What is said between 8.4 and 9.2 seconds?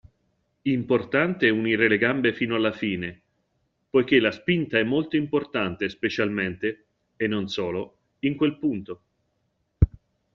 punto.